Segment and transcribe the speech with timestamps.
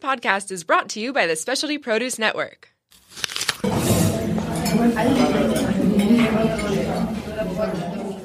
[0.00, 2.72] podcast is brought to you by the Specialty Produce Network.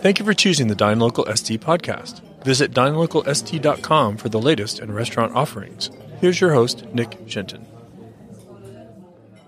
[0.01, 2.21] Thank you for choosing the Dine Local SD podcast.
[2.43, 5.89] Visit dinelocalsd.com for the latest in restaurant offerings.
[6.21, 7.65] Here's your host, Nick Shinton.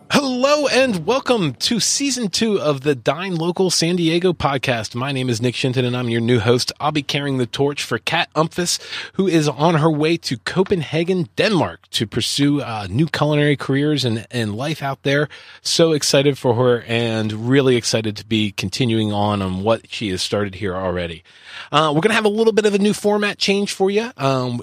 [0.09, 4.95] Hello and welcome to season two of the Dine Local San Diego podcast.
[4.95, 6.71] My name is Nick Shinton and I'm your new host.
[6.79, 8.79] I'll be carrying the torch for Kat Umphis,
[9.13, 14.25] who is on her way to Copenhagen, Denmark to pursue uh, new culinary careers and,
[14.31, 15.27] and life out there.
[15.61, 20.21] So excited for her and really excited to be continuing on on what she has
[20.21, 21.23] started here already.
[21.69, 24.11] Uh, we're going to have a little bit of a new format change for you.
[24.15, 24.61] Um,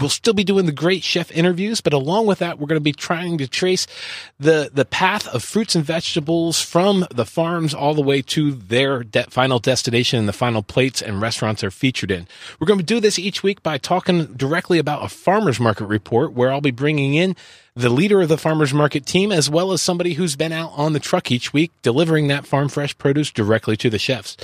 [0.00, 2.84] we'll still be doing the great chef interviews, but along with that, we're going to
[2.84, 3.86] be trying to trace
[4.38, 9.04] the the path of fruits and vegetables from the farms all the way to their
[9.04, 12.26] de- final destination and the final plates and restaurants they're featured in.
[12.58, 16.32] We're going to do this each week by talking directly about a farmers market report
[16.32, 17.36] where I'll be bringing in
[17.76, 20.92] the leader of the farmers market team as well as somebody who's been out on
[20.92, 24.36] the truck each week delivering that farm fresh produce directly to the chefs.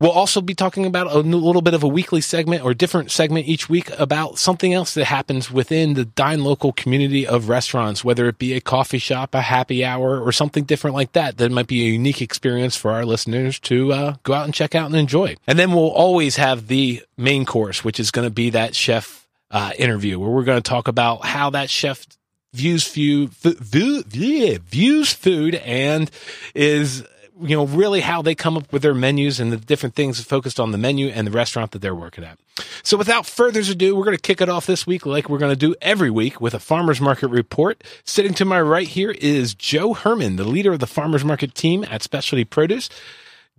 [0.00, 3.46] We'll also be talking about a little bit of a weekly segment or different segment
[3.46, 8.26] each week about something else that happens within the Dine Local community of restaurants, whether
[8.26, 11.36] it be a coffee shop, a happy hour, or something different like that.
[11.36, 14.74] That might be a unique experience for our listeners to uh, go out and check
[14.74, 15.36] out and enjoy.
[15.46, 19.28] And then we'll always have the main course, which is going to be that chef
[19.50, 22.06] uh, interview where we're going to talk about how that chef
[22.52, 26.10] views food, view, yeah, views food and
[26.54, 27.04] is
[27.40, 30.60] you know, really how they come up with their menus and the different things focused
[30.60, 32.38] on the menu and the restaurant that they're working at.
[32.82, 35.52] So without further ado, we're going to kick it off this week like we're going
[35.52, 37.82] to do every week with a farmers market report.
[38.04, 41.84] Sitting to my right here is Joe Herman, the leader of the farmers market team
[41.90, 42.88] at Specialty Produce.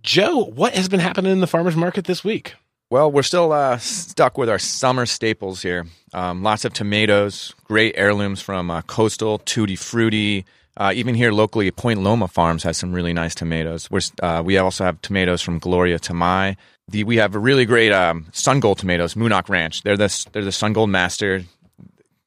[0.02, 2.54] Joe, what has been happening in the farmers market this week?
[2.90, 5.86] Well, we're still uh, stuck with our summer staples here.
[6.12, 10.44] Um, lots of tomatoes, great heirlooms from uh, Coastal, Tutti Frutti,
[10.76, 13.88] uh, even here locally, Point Loma Farms has some really nice tomatoes.
[14.22, 16.56] Uh, we also have tomatoes from Gloria Tamai.
[16.88, 19.82] The, we have a really great um, Sun Gold tomatoes, Moonock Ranch.
[19.82, 21.44] They're the, they're the Sun Gold Master.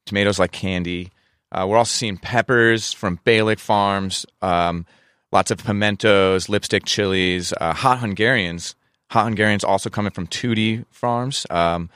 [0.05, 1.11] Tomatoes like candy.
[1.51, 4.85] Uh, we're also seeing peppers from Balik Farms, um,
[5.31, 8.75] lots of pimentos, lipstick chilies, uh, hot Hungarians.
[9.11, 11.45] Hot Hungarians also coming from Tutti Farms.
[11.49, 11.89] Um,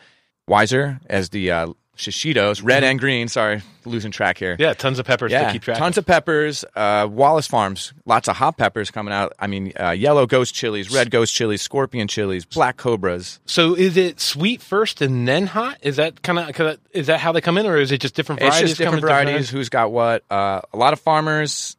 [0.47, 3.27] Wiser as the uh, shishitos, red and green.
[3.27, 4.55] Sorry, losing track here.
[4.57, 5.77] Yeah, tons of peppers yeah, to keep track.
[5.77, 6.63] Tons of, peppers.
[6.75, 9.33] Uh, Wallace Farms, lots of hot peppers coming out.
[9.37, 13.39] I mean, uh, yellow ghost chilies, red ghost chilies, scorpion chilies, black cobras.
[13.45, 15.77] So is it sweet first and then hot?
[15.81, 18.39] Is that kind of is that how they come in, or is it just different
[18.39, 18.61] varieties?
[18.61, 19.49] It's just different varieties.
[19.49, 20.23] Who's got what?
[20.31, 21.75] Uh, a lot of farmers.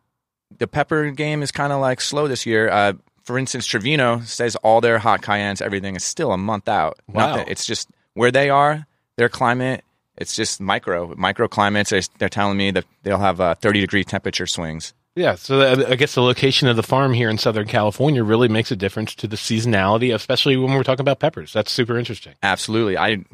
[0.58, 2.68] The pepper game is kind of like slow this year.
[2.68, 2.92] Uh,
[3.22, 6.98] for instance, Trevino says all their hot cayennes, everything is still a month out.
[7.06, 7.28] Wow.
[7.28, 7.46] Nothing.
[7.48, 9.84] It's just where they are, their climate
[10.16, 12.10] it's just micro microclimates.
[12.18, 14.94] They're telling me that they'll have uh, 30 degree temperature swings.
[15.16, 18.70] Yeah, so I guess the location of the farm here in Southern California really makes
[18.70, 21.52] a difference to the seasonality, especially when we're talking about peppers.
[21.52, 22.34] That's super interesting.
[22.42, 23.24] Absolutely, I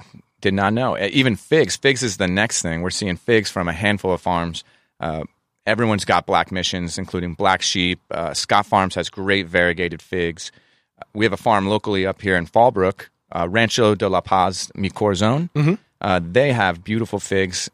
[0.41, 0.98] did not know.
[0.98, 1.76] Even figs.
[1.76, 2.81] Figs is the next thing.
[2.81, 4.65] We're seeing figs from a handful of farms.
[5.00, 5.25] Uh,
[5.66, 8.00] everyone's got black missions, including Black Sheep.
[8.10, 10.53] Uh, Scott Farms has great variegated figs.
[11.15, 14.88] We have a farm locally up here in Fallbrook, uh, Rancho de la Paz Mi
[14.88, 15.50] Corazon.
[15.54, 15.75] Mm-hmm.
[16.01, 17.71] Uh, they have beautiful figs.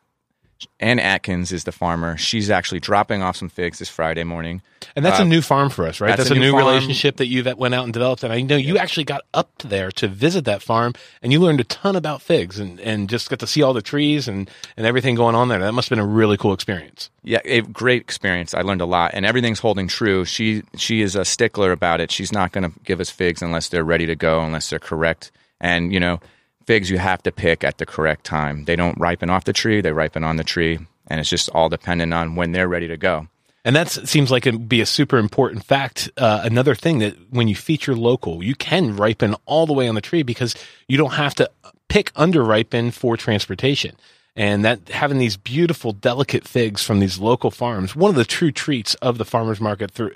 [0.78, 2.16] Ann Atkins is the farmer.
[2.16, 4.62] She's actually dropping off some figs this Friday morning.
[4.94, 6.10] And that's Uh, a new farm for us, right?
[6.10, 8.22] that's That's, a a, new new, relationship that you that went out and developed.
[8.22, 11.58] And I know you actually got up there to visit that farm and you learned
[11.58, 14.86] a ton about figs and, and just got to see all the trees and, and
[14.86, 15.58] everything going on there.
[15.58, 17.10] That must have been a really cool experience.
[17.24, 18.54] Yeah, a great experience.
[18.54, 20.24] I learned a lot, and everything's holding true.
[20.24, 22.12] She she is a stickler about it.
[22.12, 25.32] She's not going to give us figs unless they're ready to go, unless they're correct.
[25.60, 26.20] And you know,
[26.66, 28.64] figs you have to pick at the correct time.
[28.64, 30.78] They don't ripen off the tree; they ripen on the tree,
[31.08, 33.28] and it's just all dependent on when they're ready to go.
[33.64, 36.10] And that seems like it'd be a super important fact.
[36.16, 39.94] Uh, another thing that when you feature local, you can ripen all the way on
[39.94, 40.56] the tree because
[40.88, 41.48] you don't have to
[41.88, 43.94] pick under ripen for transportation.
[44.34, 48.50] And that having these beautiful, delicate figs from these local farms, one of the true
[48.50, 50.14] treats of the farmers market through,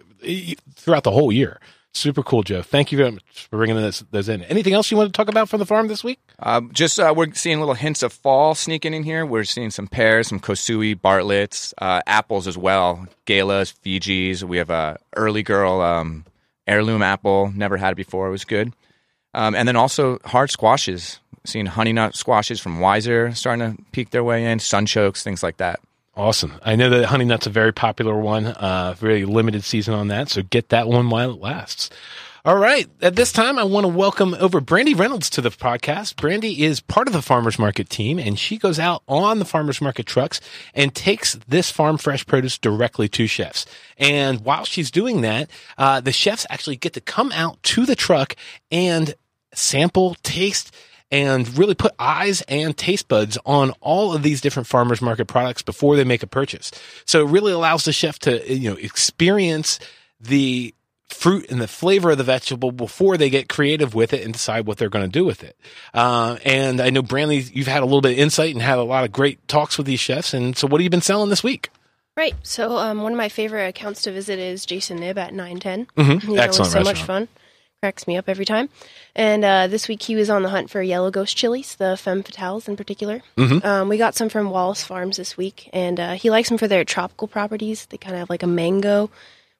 [0.75, 1.61] throughout the whole year.
[1.97, 2.61] Super cool, Joe.
[2.61, 4.43] Thank you very much for bringing this, those in.
[4.43, 6.21] Anything else you want to talk about from the farm this week?
[6.39, 9.25] Uh, just uh, we're seeing little hints of fall sneaking in here.
[9.25, 14.43] We're seeing some pears, some kosui, bartlets, uh, apples as well, galas, Fujis.
[14.43, 16.27] We have a early girl um,
[16.67, 17.51] heirloom apple.
[17.55, 18.29] Never had it before.
[18.29, 18.75] It was good.
[19.33, 21.19] Um, and then also hard squashes.
[21.47, 25.57] Seeing honey nut squashes from Wiser starting to peek their way in, sunchokes, things like
[25.57, 25.81] that.
[26.17, 26.55] Awesome.
[26.63, 28.47] I know that honey nut's a very popular one.
[28.47, 31.91] Uh, very limited season on that, so get that one while it lasts.
[32.47, 32.89] All right.
[33.03, 36.15] At this time, I want to welcome over Brandy Reynolds to the podcast.
[36.17, 39.81] Brandy is part of the farmers market team and she goes out on the farmers
[39.81, 40.41] market trucks
[40.73, 43.67] and takes this farm fresh produce directly to chefs.
[43.99, 47.97] And while she's doing that, uh, the chefs actually get to come out to the
[47.97, 48.37] truck
[48.71, 49.17] and
[49.53, 50.73] sample, taste,
[51.11, 55.63] and really put eyes and taste buds on all of these different farmers market products
[55.63, 56.71] before they make a purchase.
[57.05, 59.79] So it really allows the chef to, you know, experience
[60.21, 60.75] the
[61.09, 64.67] fruit and the flavor of the vegetable before they get creative with it and decide
[64.67, 65.57] what they're going to do with it.
[65.95, 68.83] Uh, and I know Brandy, you've had a little bit of insight and had a
[68.83, 70.35] lot of great talks with these chefs.
[70.35, 71.71] And so what have you been selling this week?
[72.17, 72.35] Right.
[72.43, 75.87] So um, one of my favorite accounts to visit is Jason Knibb at 910.
[75.97, 76.31] Mm-hmm.
[76.31, 77.29] You know, Excellent it's so much fun.
[77.87, 78.69] Cracks me up every time.
[79.15, 82.25] And uh, this week he was on the hunt for yellow ghost chilies, the femme
[82.25, 83.23] fatales in particular.
[83.37, 83.65] Mm-hmm.
[83.65, 86.67] Um, we got some from Wallace Farms this week, and uh, he likes them for
[86.67, 87.87] their tropical properties.
[87.87, 89.09] They kind of have like a mango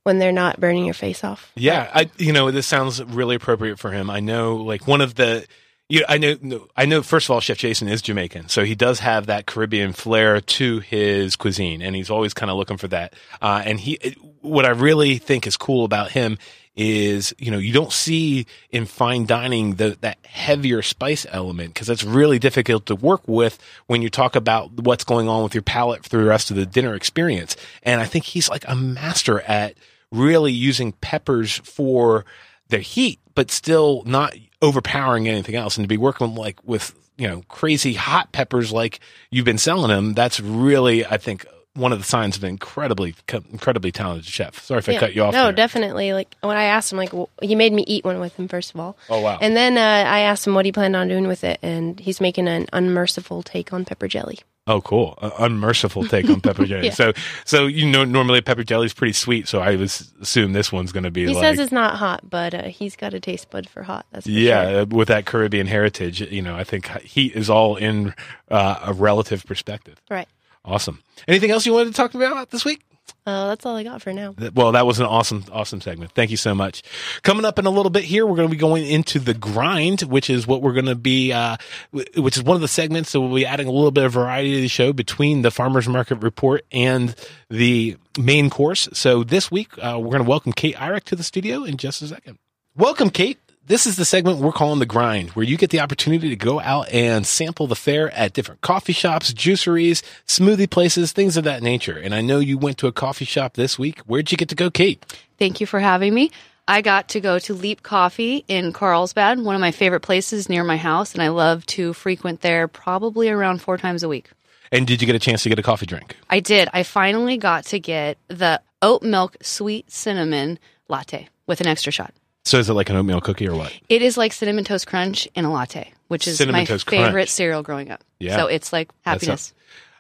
[0.03, 1.53] when they're not burning your face off.
[1.55, 4.11] Yeah, I you know this sounds really appropriate for him.
[4.11, 5.47] I know like one of the
[5.89, 9.01] you I know I know first of all Chef Jason is Jamaican, so he does
[9.01, 13.15] have that Caribbean flair to his cuisine, and he's always kind of looking for that.
[13.41, 16.39] Uh, and he what I really think is cool about him
[16.77, 21.87] is you know you don't see in fine dining the that heavier spice element because
[21.87, 25.63] that's really difficult to work with when you talk about what's going on with your
[25.63, 29.41] palate through the rest of the dinner experience and i think he's like a master
[29.43, 29.75] at
[30.13, 32.27] really using peppers for
[32.69, 37.29] their heat but still not overpowering anything else and to be working like with you
[37.29, 41.99] know crazy hot peppers like you've been selling them that's really i think one of
[41.99, 43.15] the signs of an incredibly
[43.53, 45.53] incredibly talented chef sorry if i cut you off No, there.
[45.53, 46.15] definitely.
[46.15, 48.73] Like when I asked him, like w- he made me eat one with him first
[48.73, 48.97] of all.
[49.11, 49.37] Oh, wow.
[49.43, 49.81] And then uh,
[50.11, 53.43] I asked him what he planned on doing with it, and he's making an unmerciful
[53.43, 54.39] take on pepper jelly.
[54.69, 55.17] Oh, cool!
[55.23, 56.87] Uh, unmerciful take on pepper jelly.
[56.87, 56.93] Yeah.
[56.93, 57.13] So,
[57.45, 59.47] so you know, normally pepper jelly is pretty sweet.
[59.47, 62.29] So I was assume this one's going to be He like, says it's not hot,
[62.29, 64.07] but uh, he's got a taste bud for hot.
[64.11, 64.87] That's for yeah, sure.
[64.87, 66.21] with that Caribbean heritage.
[66.21, 68.13] You know, I think heat is all in
[68.51, 70.03] uh, a relative perspective.
[70.11, 70.29] Right.
[70.65, 71.01] Awesome.
[71.29, 72.83] Anything else you wanted to talk about this week?
[73.27, 74.35] Uh, that's all I got for now.
[74.55, 76.13] Well, that was an awesome, awesome segment.
[76.13, 76.85] Thank you so much.
[77.23, 80.03] Coming up in a little bit here, we're going to be going into the grind,
[80.03, 81.57] which is what we're going to be, uh,
[81.91, 84.55] which is one of the segments that we'll be adding a little bit of variety
[84.55, 87.17] to the show between the farmers market report and
[87.51, 88.89] the main course.
[88.93, 92.03] So this week, uh, we're going to welcome Kate Irick to the studio in just
[92.03, 92.39] a second.
[92.77, 93.39] Welcome, Kate.
[93.69, 96.61] This is the segment we're calling the grind, where you get the opportunity to go
[96.61, 101.65] out and sample the fare at different coffee shops, juiceries, smoothie places, things of that
[101.65, 101.99] nature.
[101.99, 103.99] And I know you went to a coffee shop this week.
[104.07, 105.05] Where'd you get to go, Kate?
[105.37, 106.31] Thank you for having me.
[106.69, 110.63] I got to go to Leap Coffee in Carlsbad, one of my favorite places near
[110.63, 114.31] my house, and I love to frequent there probably around four times a week.
[114.71, 116.15] And did you get a chance to get a coffee drink?
[116.31, 116.69] I did.
[116.73, 122.15] I finally got to get the oat milk sweet cinnamon latte with an extra shot.
[122.47, 123.73] So is it like an oatmeal cookie or what?
[123.89, 127.11] It is like cinnamon toast crunch in a latte, which is Cinnamon my Toast favorite
[127.13, 127.29] Crunch.
[127.31, 128.03] cereal growing up.
[128.21, 128.37] Yeah.
[128.37, 129.53] So it's like happiness.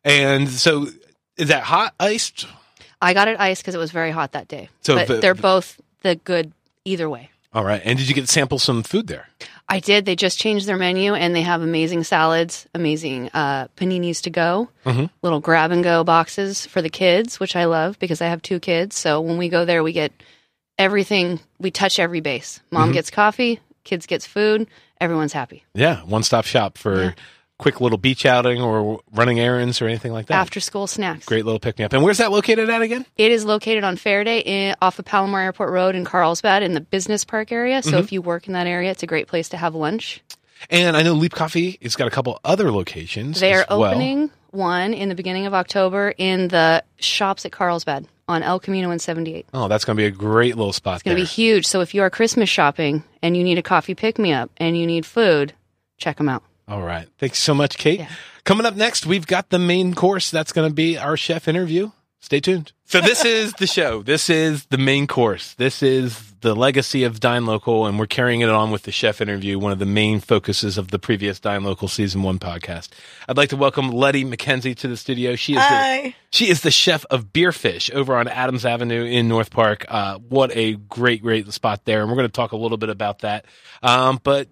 [0.05, 0.87] And so
[1.37, 2.47] is that hot iced?
[3.03, 4.69] I got it iced because it was very hot that day.
[4.83, 6.53] So but the- they're both the good
[6.85, 7.31] either way.
[7.53, 7.81] All right.
[7.85, 9.29] And did you get to sample some food there?
[9.69, 10.05] I did.
[10.05, 14.69] They just changed their menu and they have amazing salads, amazing uh, paninis to go,
[14.85, 15.07] Mm-hmm.
[15.23, 18.61] little grab and go boxes for the kids, which I love because I have two
[18.61, 18.97] kids.
[18.97, 20.13] So when we go there, we get
[20.79, 21.41] everything.
[21.59, 22.59] We touch every base.
[22.67, 22.75] Mm-hmm.
[22.77, 24.67] Mom gets coffee, kids gets food.
[25.01, 25.65] Everyone's happy.
[25.75, 26.03] Yeah.
[26.03, 27.13] One stop shop for Yeah.
[27.59, 30.35] quick little beach outing or running errands or anything like that.
[30.35, 31.27] After school snacks.
[31.27, 31.93] Great little pick me up.
[31.93, 33.05] And where's that located at again?
[33.19, 36.81] It is located on Faraday in, off of Palomar Airport Road in Carlsbad in the
[36.81, 37.83] business park area.
[37.83, 37.99] So Mm-hmm.
[38.01, 40.23] if you work in that area, it's a great place to have lunch.
[40.71, 43.41] And I know Leap Coffee has got a couple other locations.
[43.41, 43.85] They are well.
[43.85, 48.91] opening one in the beginning of October in the shops at Carlsbad on El Camino
[48.91, 49.47] in 78.
[49.55, 51.67] Oh, that's going to be a great little spot It's going to be huge.
[51.67, 54.77] So if you are Christmas shopping and you need a coffee pick me up and
[54.77, 55.53] you need food,
[55.99, 56.43] check them out.
[56.69, 57.09] All right.
[57.19, 58.01] Thanks so much, Kate.
[58.01, 58.09] Yeah.
[58.45, 60.31] Coming up next, we've got the main course.
[60.31, 61.91] That's going to be our chef interview.
[62.21, 62.73] Stay tuned.
[62.87, 64.03] So this is the show.
[64.03, 65.55] This is the main course.
[65.55, 69.21] This is the legacy of Dine Local, and we're carrying it on with the chef
[69.21, 72.91] interview, one of the main focuses of the previous Dine Local season one podcast.
[73.29, 75.35] I'd like to welcome Letty McKenzie to the studio.
[75.37, 79.51] She is the, she is the chef of Beerfish over on Adams Avenue in North
[79.51, 79.85] Park.
[79.89, 82.91] Uh, what a great, great spot there, and we're going to talk a little bit
[82.91, 83.47] about that.
[83.83, 84.49] Um, but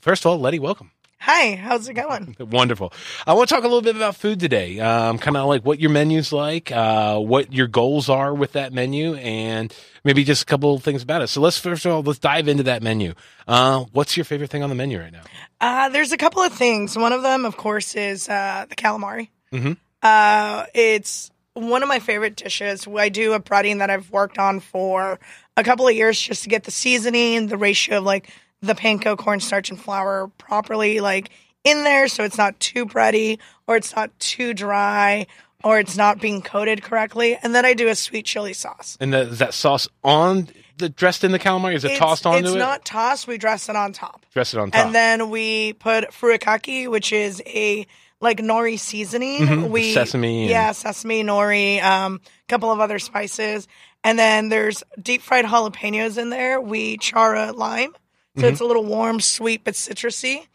[0.00, 0.90] first of all, Letty, welcome.
[1.26, 2.36] Hi, how's it going?
[2.52, 2.92] Wonderful.
[3.26, 4.78] I want to talk a little bit about food today.
[4.78, 8.72] Um, kind of like what your menu's like, uh, what your goals are with that
[8.72, 11.26] menu, and maybe just a couple of things about it.
[11.26, 13.14] So let's first of all let's dive into that menu.
[13.48, 15.22] Uh, what's your favorite thing on the menu right now?
[15.60, 16.96] Uh, there's a couple of things.
[16.96, 19.30] One of them, of course, is uh, the calamari.
[19.52, 19.78] Mhm.
[20.04, 22.86] Uh, it's one of my favorite dishes.
[22.86, 25.18] I do a breading that I've worked on for
[25.56, 28.30] a couple of years just to get the seasoning, the ratio of like
[28.66, 31.30] the panko, cornstarch, and flour properly like
[31.64, 35.26] in there, so it's not too bready or it's not too dry
[35.64, 37.36] or it's not being coated correctly.
[37.42, 38.96] And then I do a sweet chili sauce.
[39.00, 41.74] And the, is that sauce on the dressed in the calamari?
[41.74, 42.58] Is it It's- tossed onto It's it?
[42.58, 43.26] not tossed.
[43.26, 44.26] We dress it on top.
[44.32, 44.84] Dress it on top.
[44.86, 47.86] And then we put furikake, which is a
[48.20, 49.40] like nori seasoning.
[49.46, 53.66] Mhm, We sesame and- yeah, sesame, nori, um, a couple of other spices,
[54.04, 56.60] and then there's deep fried jalapenos in there.
[56.60, 57.94] We char a lime,
[58.36, 58.52] so Mm-hmm.
[58.52, 60.46] it's a little warm, sweet but citrusy,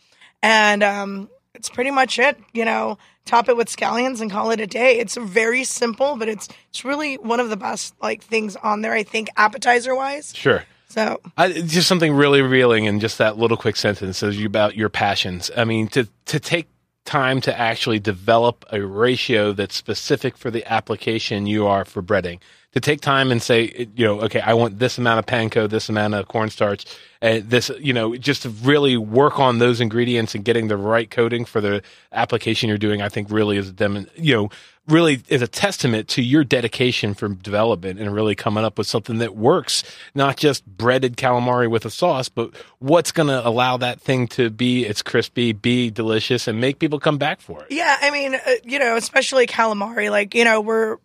[0.43, 2.37] and um, it's pretty much it.
[2.53, 4.99] You know, top it with scallions and call it a day.
[4.99, 8.93] It's very simple, but it's it's really one of the best like things on there.
[8.93, 10.33] I think appetizer wise.
[10.35, 10.63] sure.
[10.89, 15.49] So I, just something really reeling in just that little quick sentence about your passions.
[15.55, 16.67] I mean, to to take
[17.05, 22.39] time to actually develop a ratio that's specific for the application you are for breading.
[22.73, 25.89] To take time and say, you know, okay, I want this amount of panko, this
[25.89, 26.85] amount of cornstarch,
[27.21, 31.11] and this, you know, just to really work on those ingredients and getting the right
[31.11, 33.01] coating for the application you're doing.
[33.01, 34.49] I think really is a dem- you know,
[34.87, 39.17] really is a testament to your dedication for development and really coming up with something
[39.17, 39.83] that works,
[40.15, 44.49] not just breaded calamari with a sauce, but what's going to allow that thing to
[44.49, 47.71] be it's crispy, be delicious, and make people come back for it.
[47.71, 50.97] Yeah, I mean, uh, you know, especially calamari, like, you know, we're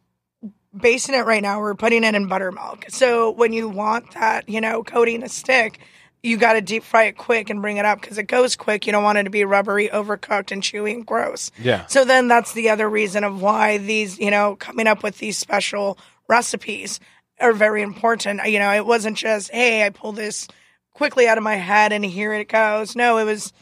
[0.78, 2.86] basing it right now, we're putting it in buttermilk.
[2.88, 5.80] So when you want that, you know, coating to stick,
[6.22, 8.86] you got to deep fry it quick and bring it up because it goes quick.
[8.86, 11.50] You don't want it to be rubbery, overcooked, and chewy and gross.
[11.58, 11.86] Yeah.
[11.86, 15.38] So then that's the other reason of why these, you know, coming up with these
[15.38, 17.00] special recipes
[17.40, 18.44] are very important.
[18.46, 20.48] You know, it wasn't just, hey, I pull this
[20.92, 22.96] quickly out of my head and here it goes.
[22.96, 23.52] No, it was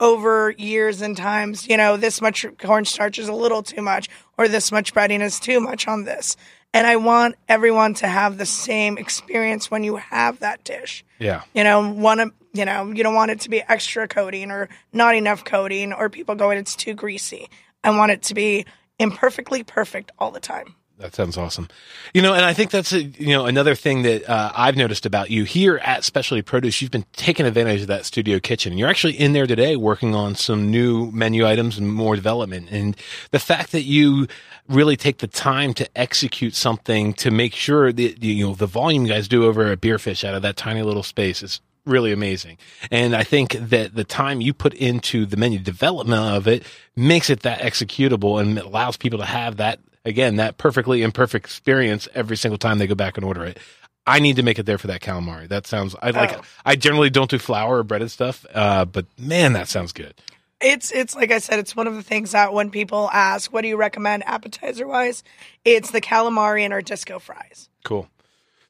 [0.00, 4.48] over years and times, you know, this much cornstarch is a little too much or
[4.48, 6.36] this much breading is too much on this.
[6.74, 11.04] And I want everyone to have the same experience when you have that dish.
[11.18, 11.42] Yeah.
[11.54, 15.14] You know, want you know, you don't want it to be extra coating or not
[15.14, 17.48] enough coating or people going, it's too greasy.
[17.84, 18.66] I want it to be
[18.98, 20.74] imperfectly perfect all the time.
[20.98, 21.68] That sounds awesome.
[22.12, 25.06] You know, and I think that's a, you know another thing that uh, I've noticed
[25.06, 26.82] about you here at Specialty Produce.
[26.82, 28.76] You've been taking advantage of that studio kitchen.
[28.76, 32.70] You're actually in there today working on some new menu items and more development.
[32.72, 32.96] And
[33.30, 34.26] the fact that you
[34.68, 39.06] really take the time to execute something to make sure that you know the volume
[39.06, 42.58] you guys do over at Beerfish out of that tiny little space is really amazing.
[42.90, 46.64] And I think that the time you put into the menu development of it
[46.96, 52.08] makes it that executable and allows people to have that again that perfectly imperfect experience
[52.14, 53.58] every single time they go back and order it.
[54.06, 55.48] I need to make it there for that calamari.
[55.48, 56.40] That sounds I like Oh.
[56.64, 60.14] I generally don't do flour or breaded stuff, uh, but man, that sounds good.
[60.60, 63.62] It's it's like I said, it's one of the things that when people ask, what
[63.62, 65.22] do you recommend appetizer wise?
[65.64, 67.68] It's the calamari and our disco fries.
[67.84, 68.08] Cool.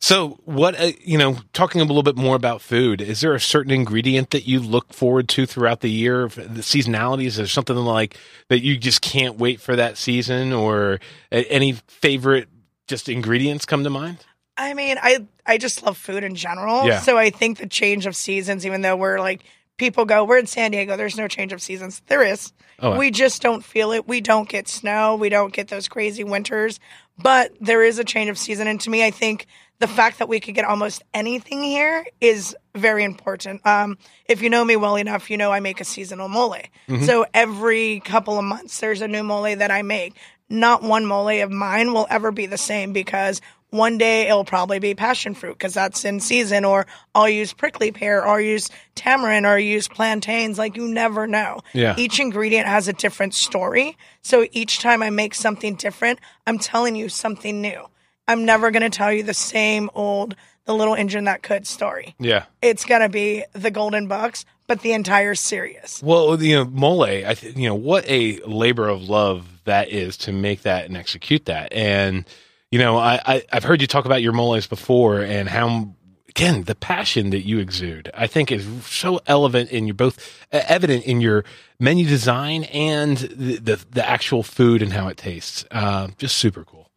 [0.00, 3.40] So, what uh, you know, talking a little bit more about food, is there a
[3.40, 6.28] certain ingredient that you look forward to throughout the year?
[6.28, 8.17] The seasonality is there something like
[8.49, 11.00] that you just can't wait for that season, or
[11.33, 12.49] uh, any favorite
[12.87, 14.19] just ingredients come to mind?
[14.57, 16.87] I mean, I I just love food in general.
[16.87, 17.00] Yeah.
[17.00, 19.43] So I think the change of seasons, even though we're like
[19.78, 22.02] people go, we're in San Diego, there's no change of seasons.
[22.07, 22.52] There is.
[22.81, 24.07] Oh, we just don't feel it.
[24.07, 25.17] We don't get snow.
[25.17, 26.78] We don't get those crazy winters.
[27.17, 28.69] But there is a change of season.
[28.69, 29.47] And to me, I think
[29.80, 33.64] the fact that we could get almost anything here is very important.
[33.66, 36.56] Um, if you know me well enough, you know I make a seasonal mole.
[37.04, 40.14] So every couple of months, there's a new mole that I make.
[40.49, 44.78] Not one mole of mine will ever be the same because one day it'll probably
[44.78, 48.70] be passion fruit because that's in season, or I'll use prickly pear, or I'll use
[48.94, 50.58] tamarind, or I'll use plantains.
[50.58, 51.61] Like you never know.
[51.75, 51.94] Yeah.
[51.99, 53.97] Each ingredient has a different story.
[54.23, 57.87] So each time I make something different, I'm telling you something new.
[58.28, 62.14] I'm never going to tell you the same old, the little engine that could story.
[62.20, 62.44] Yeah.
[62.62, 66.00] It's going to be the golden bucks, but the entire series.
[66.04, 67.04] Well, you know, mole.
[67.04, 70.97] I th- you know what a labor of love that is to make that and
[70.97, 71.73] execute that.
[71.73, 72.26] And
[72.70, 75.94] you know, I, I I've heard you talk about your moles before and how
[76.28, 78.11] again the passion that you exude.
[78.12, 80.18] I think is so evident in your both
[80.52, 81.44] uh, evident in your
[81.80, 85.64] menu design and the the, the actual food and how it tastes.
[85.70, 86.90] Uh, just super cool.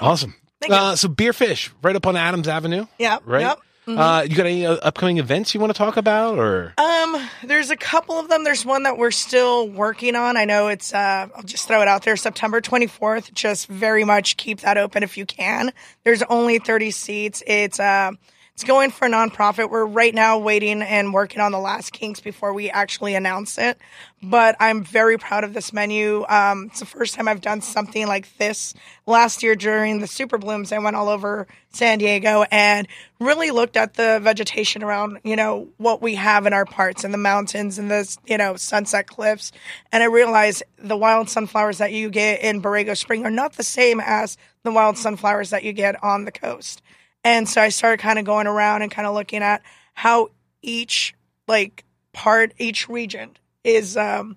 [0.00, 0.34] Awesome.
[0.70, 2.86] Uh, so Beerfish, right up on Adams Avenue.
[2.98, 3.18] Yeah.
[3.24, 3.40] Right.
[3.42, 3.58] Yep.
[3.84, 7.70] Uh, you got any uh, upcoming events you want to talk about, or Um, there's
[7.70, 8.44] a couple of them.
[8.44, 10.36] There's one that we're still working on.
[10.36, 12.14] I know it's uh I'll just throw it out there.
[12.14, 13.32] September 24th.
[13.34, 15.72] Just very much keep that open if you can.
[16.04, 17.42] There's only 30 seats.
[17.44, 18.12] It's uh
[18.54, 19.70] It's going for a nonprofit.
[19.70, 23.78] We're right now waiting and working on the last kinks before we actually announce it.
[24.22, 26.26] But I'm very proud of this menu.
[26.28, 28.74] Um, it's the first time I've done something like this.
[29.06, 32.86] Last year during the Super Blooms, I went all over San Diego and
[33.18, 37.14] really looked at the vegetation around, you know, what we have in our parts and
[37.14, 39.50] the mountains and the, you know, sunset cliffs.
[39.90, 43.62] And I realized the wild sunflowers that you get in Borrego Spring are not the
[43.62, 46.82] same as the wild sunflowers that you get on the coast.
[47.24, 49.62] And so I started kind of going around and kind of looking at
[49.94, 50.30] how
[50.62, 51.14] each
[51.48, 54.36] like part, each region is, um,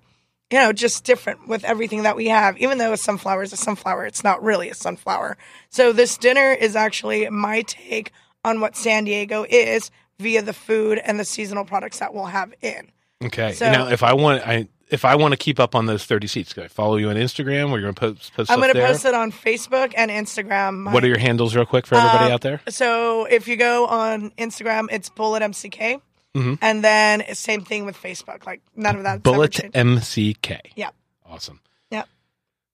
[0.51, 2.58] you know, just different with everything that we have.
[2.58, 5.38] Even though a sunflower is a sunflower, it's not really a sunflower.
[5.70, 8.12] So this dinner is actually my take
[8.44, 9.89] on what San Diego is
[10.20, 12.92] via the food and the seasonal products that we'll have in.
[13.25, 13.53] Okay.
[13.53, 16.27] So- now, if I want, I if I want to keep up on those thirty
[16.27, 17.72] seats, can I follow you on Instagram?
[17.72, 20.77] Where you're going to post post I'm going to post it on Facebook and Instagram.
[20.77, 22.62] My- What are your handles, real quick, for everybody Um, out there?
[22.70, 26.00] So if you go on Instagram, it's Bullet MCK.
[26.36, 26.58] Mhm.
[26.62, 28.46] And then same thing with Facebook.
[28.46, 29.24] Like none of that.
[29.24, 30.60] Bullet MCK.
[30.75, 30.89] Yeah.
[31.27, 31.62] Awesome.
[31.91, 32.08] Yep.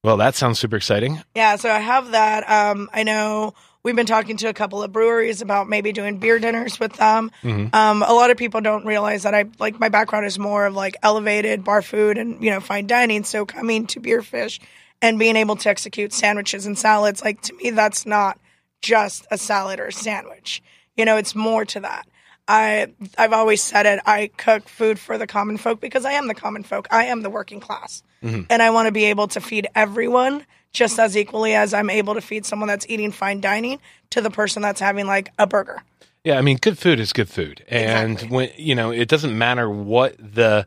[0.04, 1.22] Well, that sounds super exciting.
[1.36, 2.50] Yeah, so I have that.
[2.50, 6.40] Um, I know we've been talking to a couple of breweries about maybe doing beer
[6.40, 7.32] dinners with them.
[7.44, 7.74] Mhm.
[7.74, 10.76] Um, a lot of people don't realize that I like my background is more of
[10.76, 13.24] like elevated bar food and you know fine dining.
[13.24, 14.60] So coming to Beer Fish
[15.02, 18.40] and being able to execute sandwiches and salads, like to me, that's not
[18.82, 20.62] just a salad or a sandwich.
[20.96, 22.06] You know, it's more to that.
[22.48, 24.00] I I've always said it.
[24.06, 26.88] I cook food for the common folk because I am the common folk.
[26.92, 28.46] I am the working class, Mhm.
[28.50, 32.14] and I want to be able to feed everyone just as equally as I'm able
[32.14, 33.80] to feed someone that's eating fine dining
[34.12, 35.84] to the person that's having like a burger.
[36.24, 39.70] Yeah, I mean, good food is good food, and when you know, it doesn't matter
[39.70, 40.66] what the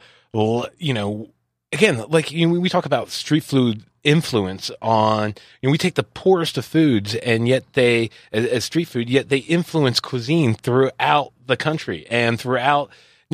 [0.79, 1.31] you know.
[1.73, 5.35] Again, like you know, we talk about street food influence on.
[5.61, 9.09] You know, we take the poorest of foods, and yet they, as, as street food,
[9.09, 12.91] yet they influence cuisine throughout the country and throughout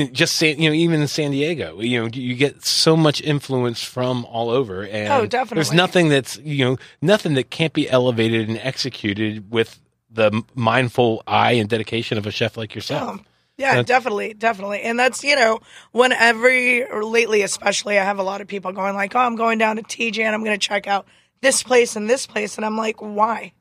[0.08, 3.82] just San, you know, even in San Diego, you know, you get so much influence
[3.82, 8.48] from all over, and Oh, There's nothing that's you know nothing that can't be elevated
[8.48, 9.80] and executed with
[10.10, 13.08] the mindful eye and dedication of a chef like yourself.
[13.08, 13.26] Um,
[13.56, 14.80] yeah, That's- definitely, definitely.
[14.82, 15.60] And that's, you know,
[15.92, 19.36] when every, or lately especially, I have a lot of people going like, oh, I'm
[19.36, 21.06] going down to TJ and I'm going to check out
[21.42, 22.56] this place and this place.
[22.56, 23.52] And I'm like, why?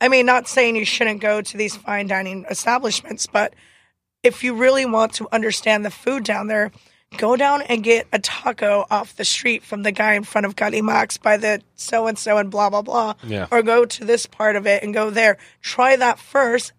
[0.00, 3.54] I mean, not saying you shouldn't go to these fine dining establishments, but
[4.22, 6.70] if you really want to understand the food down there,
[7.16, 10.56] go down and get a taco off the street from the guy in front of
[10.56, 13.14] Calimax by the so and so and blah, blah, blah.
[13.22, 13.48] Yeah.
[13.50, 15.38] Or go to this part of it and go there.
[15.60, 16.72] Try that first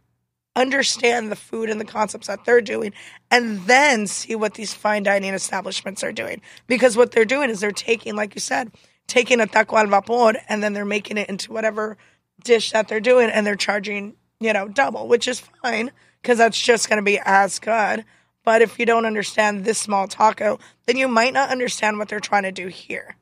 [0.55, 2.93] understand the food and the concepts that they're doing
[3.31, 7.59] and then see what these fine dining establishments are doing because what they're doing is
[7.59, 8.71] they're taking like you said
[9.07, 11.97] taking a taco al vapor and then they're making it into whatever
[12.43, 15.91] dish that they're doing and they're charging you know double which is fine
[16.23, 18.03] because that's just going to be as good.
[18.43, 22.19] But if you don't understand this small taco then you might not understand what they're
[22.19, 23.15] trying to do here.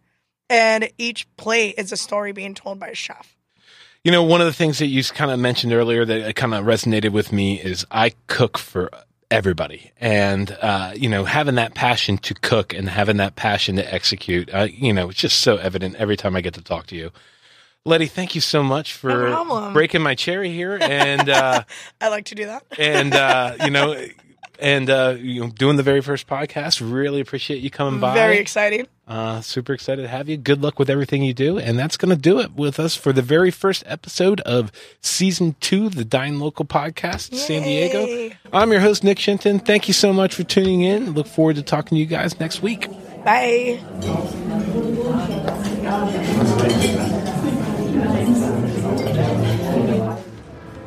[0.50, 3.36] And each plate is a story being told by a chef.
[4.04, 6.66] You know, one of the things that you kind of mentioned earlier that kind of
[6.66, 8.90] resonated with me is I cook for
[9.30, 13.94] everybody, and uh, you know, having that passion to cook and having that passion to
[13.94, 16.96] execute, uh, you know, it's just so evident every time I get to talk to
[16.96, 17.12] you.
[17.84, 19.74] Letty, thank you so much for problem.
[19.74, 21.64] breaking my cherry here, and uh,
[22.02, 23.96] i like to do that and uh, you know,
[24.60, 26.80] and uh, you know, doing the very first podcast.
[26.82, 28.14] Really appreciate you coming by.
[28.14, 30.38] very exciting Uh, super excited to have you.
[30.38, 31.58] Good luck with everything you do.
[31.58, 35.56] And that's going to do it with us for the very first episode of season
[35.60, 38.34] two the Dine Local podcast, San Diego.
[38.54, 39.66] I'm your host, Nick Shinton.
[39.66, 41.14] Thank you so much for tuning in.
[41.14, 42.88] Look forward to talking to you guys next week.
[43.26, 43.80] bye